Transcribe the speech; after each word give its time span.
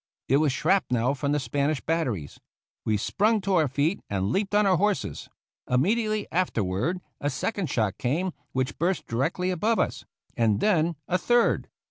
It 0.27 0.37
was 0.37 0.51
shrapnel 0.51 1.13
from 1.13 1.31
the 1.31 1.39
Spanish 1.39 1.79
batteries. 1.79 2.39
We 2.85 2.97
sprung 2.97 3.39
to 3.41 3.53
our 3.53 3.67
feet 3.67 3.99
and 4.09 4.31
leaped 4.31 4.55
on 4.55 4.65
our 4.65 4.77
horses. 4.77 5.29
Im 5.69 5.83
mediately 5.83 6.27
afterward 6.31 7.01
a 7.19 7.29
second 7.29 7.69
shot 7.69 7.99
came 7.99 8.33
which 8.51 8.79
burst 8.79 9.05
directly 9.05 9.51
above 9.51 9.77
us; 9.77 10.03
and 10.35 10.59
then 10.59 10.95
a 11.07 11.19
third. 11.19 11.67